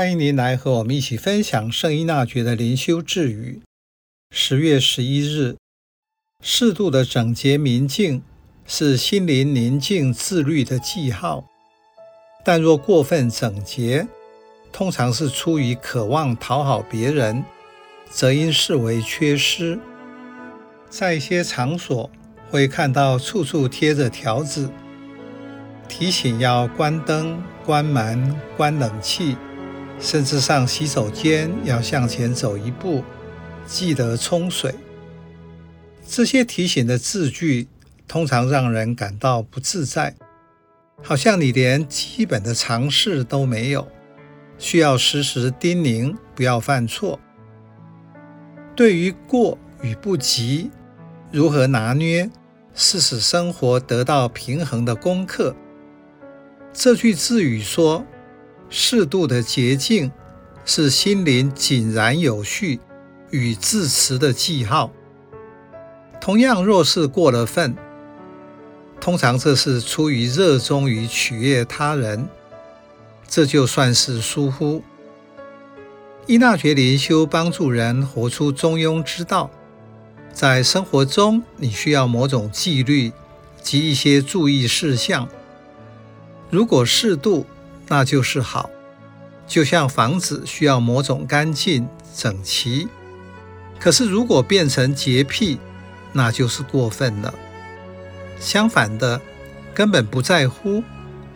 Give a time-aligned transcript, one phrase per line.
[0.00, 3.60] 欢迎您来和我们一起分享圣依纳爵的灵修智语。
[4.30, 5.56] 十月十一日，
[6.42, 8.22] 适度的整洁明净
[8.64, 11.44] 是心灵宁静自律的记号，
[12.42, 14.08] 但若过分整洁，
[14.72, 17.44] 通常是出于渴望讨好别人，
[18.08, 19.78] 则应视为缺失。
[20.88, 22.10] 在一些场所，
[22.48, 24.70] 会看到处处贴着条子，
[25.86, 29.36] 提醒要关灯、关门、关冷气。
[30.00, 33.04] 甚至上洗手间要向前走一步，
[33.66, 34.74] 记得冲水。
[36.06, 37.68] 这些提醒的字句
[38.08, 40.16] 通常让人感到不自在，
[41.02, 43.86] 好像你连基本的常识都没有，
[44.58, 47.20] 需要时时叮咛不要犯错。
[48.74, 50.70] 对于过与不及，
[51.30, 52.30] 如何拿捏，
[52.74, 55.54] 是使生活得到平衡的功课。
[56.72, 58.02] 这句字语说。
[58.70, 60.10] 适度的洁净
[60.64, 62.80] 是心灵井然有序
[63.30, 64.92] 与自持的记号。
[66.20, 67.74] 同样，若是过了分，
[69.00, 72.28] 通常这是出于热衷于取悦他人，
[73.26, 74.82] 这就算是疏忽。
[76.26, 79.50] 伊纳爵灵修帮助人活出中庸之道。
[80.32, 83.10] 在生活中，你需要某种纪律
[83.60, 85.28] 及一些注意事项。
[86.50, 87.46] 如果适度，
[87.90, 88.70] 那就是好，
[89.48, 92.86] 就像房子需要某种干净整齐。
[93.80, 95.58] 可是如果变成洁癖，
[96.12, 97.34] 那就是过分了。
[98.38, 99.20] 相反的，
[99.74, 100.84] 根本不在乎，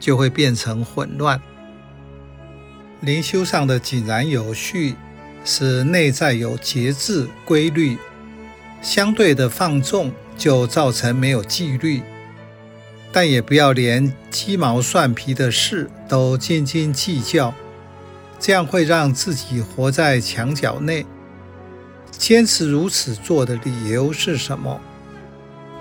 [0.00, 1.40] 就会变成混乱。
[3.00, 4.96] 灵修上的井然有序，
[5.44, 7.96] 是内在有节制规律；
[8.82, 12.02] 相对的放纵，就造成没有纪律。
[13.12, 17.52] 但也不要连鸡毛蒜皮的事都斤斤计较，
[18.38, 21.04] 这样会让自己活在墙角内。
[22.12, 24.80] 坚持如此做的理由是什么？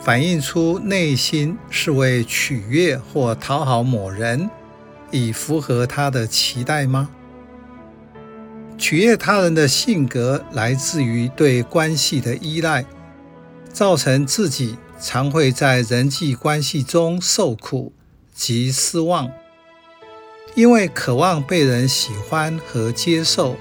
[0.00, 4.48] 反映出内心是为取悦或讨好某人，
[5.10, 7.10] 以符合他的期待吗？
[8.78, 12.86] 取悦他人的性格来自于对关系的依赖，
[13.72, 14.78] 造成自己。
[15.00, 17.92] 常会在人际关系中受苦
[18.34, 19.30] 及失望，
[20.56, 23.56] 因为渴望被人喜欢和接受，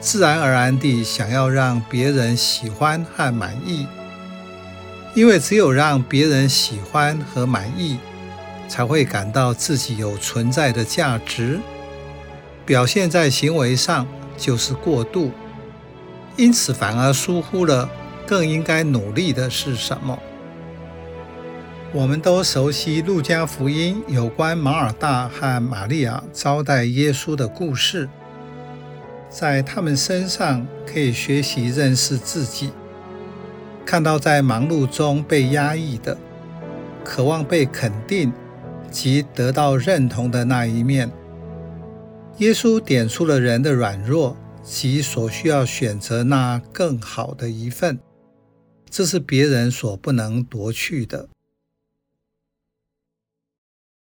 [0.00, 3.86] 自然而然地想要让别人喜欢和满意。
[5.16, 7.98] 因为只有让别人喜欢和满意，
[8.68, 11.58] 才会感到自己有存在的价值。
[12.64, 15.32] 表现在行为上就是过度，
[16.36, 17.90] 因此反而疏忽了
[18.26, 20.16] 更应该努力的是什么。
[21.94, 28.08] 我们都熟悉路加福音有关马尔大和玛利亚招待耶稣的故事，
[29.30, 32.72] 在他们身上可以学习认识自己，
[33.86, 36.18] 看到在忙碌中被压抑的、
[37.04, 38.32] 渴望被肯定
[38.90, 41.08] 及得到认同的那一面。
[42.38, 48.00] 耶稣点出了人的软弱及所需要选择那更好的一份，
[48.90, 51.28] 这是别人所不能夺去的。